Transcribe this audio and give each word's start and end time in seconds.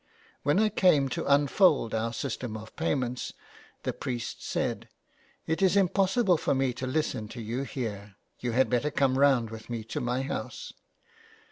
When 0.41 0.57
I 0.59 0.69
came 0.69 1.09
to 1.09 1.31
unfold 1.31 1.93
our 1.93 2.11
system 2.11 2.57
of 2.57 2.75
payments, 2.75 3.33
the 3.83 3.93
priest 3.93 4.43
said:—" 4.43 4.89
It 5.45 5.61
is 5.61 5.75
impossible 5.77 6.37
for 6.37 6.55
me 6.55 6.73
to 6.73 6.87
listen 6.87 7.27
to 7.27 7.39
you 7.39 7.61
here. 7.61 8.15
You 8.39 8.53
had 8.53 8.67
better 8.67 8.89
come 8.89 9.19
round 9.19 9.51
with 9.51 9.69
me 9.69 9.83
to 9.83 10.01
my 10.01 10.23
house." 10.23 10.73